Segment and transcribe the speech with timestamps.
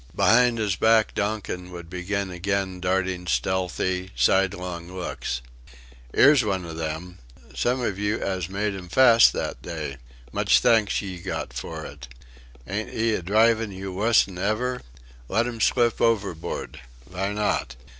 [0.15, 5.43] Behind his back Donkin would begin again darting stealthy, sidelong looks.
[6.11, 7.19] "'Ere's one of 'em.
[7.53, 9.97] Some of yer 'as made 'im fast that day.
[10.31, 12.07] Much thanks yer got for it.
[12.65, 14.81] Ain't 'ee a drivin' yer wusse'n ever?...
[15.29, 16.79] Let 'im slip overboard....
[17.07, 17.75] Vy not?